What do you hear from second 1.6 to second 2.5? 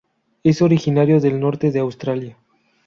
de Australia.